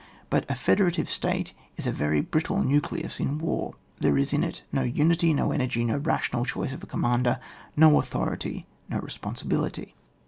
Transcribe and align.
But 0.31 0.49
a 0.49 0.55
federative 0.55 1.07
state 1.07 1.53
is 1.77 1.85
a 1.85 1.91
very 1.91 2.21
brittle 2.21 2.63
nucleus 2.63 3.19
in 3.19 3.37
war— 3.37 3.75
there 3.99 4.17
is 4.17 4.33
in 4.33 4.43
it 4.43 4.63
no 4.71 4.81
unity, 4.81 5.31
no 5.31 5.51
energy, 5.51 5.83
no 5.85 5.97
rational 5.97 6.43
choice 6.43 6.73
of 6.73 6.81
a 6.81 6.87
commander, 6.87 7.39
no 7.77 7.99
authority, 7.99 8.65
no 8.89 8.97
responsibility. 8.97 9.93